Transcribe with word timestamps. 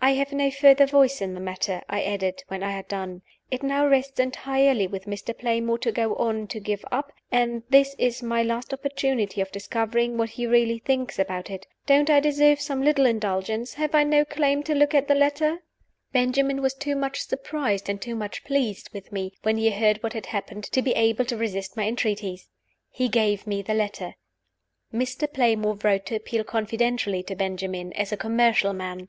"I 0.00 0.14
have 0.14 0.32
no 0.32 0.50
further 0.50 0.84
voice 0.84 1.20
in 1.22 1.34
the 1.34 1.40
matter," 1.40 1.80
I 1.88 2.02
added, 2.02 2.42
when 2.48 2.60
I 2.64 2.72
had 2.72 2.88
done. 2.88 3.22
"It 3.52 3.62
now 3.62 3.86
rests 3.86 4.18
entirely 4.18 4.88
with 4.88 5.04
Mr. 5.04 5.32
Playmore 5.32 5.78
to 5.78 5.92
go 5.92 6.16
on 6.16 6.42
or 6.42 6.46
to 6.48 6.58
give 6.58 6.84
up; 6.90 7.12
and 7.30 7.62
this 7.70 7.94
is 7.96 8.20
my 8.20 8.42
last 8.42 8.74
opportunity 8.74 9.40
of 9.40 9.52
discovering 9.52 10.18
what 10.18 10.30
he 10.30 10.44
really 10.44 10.80
thinks 10.80 11.20
about 11.20 11.50
it. 11.50 11.68
Don't 11.86 12.10
I 12.10 12.18
deserve 12.18 12.60
some 12.60 12.82
little 12.82 13.06
indulgence? 13.06 13.74
Have 13.74 13.94
I 13.94 14.02
no 14.02 14.24
claim 14.24 14.64
to 14.64 14.74
look 14.74 14.92
at 14.92 15.06
the 15.06 15.14
letter?" 15.14 15.62
Benjamin 16.10 16.60
was 16.62 16.74
too 16.74 16.96
much 16.96 17.20
surprised, 17.20 17.88
and 17.88 18.02
too 18.02 18.16
much 18.16 18.42
pleased 18.42 18.90
with 18.92 19.12
me, 19.12 19.34
when 19.44 19.56
he 19.56 19.70
heard 19.70 20.02
what 20.02 20.14
had 20.14 20.26
happened, 20.26 20.64
to 20.64 20.82
be 20.82 20.96
able 20.96 21.24
to 21.26 21.36
resist 21.36 21.76
my 21.76 21.86
entreaties. 21.86 22.48
He 22.88 23.06
gave 23.08 23.46
me 23.46 23.62
the 23.62 23.74
letter. 23.74 24.16
Mr. 24.92 25.32
Playmore 25.32 25.78
wrote 25.84 26.06
to 26.06 26.16
appeal 26.16 26.42
confidentially 26.42 27.22
to 27.22 27.36
Benjamin 27.36 27.92
as 27.92 28.10
a 28.10 28.16
commercial 28.16 28.72
man. 28.72 28.98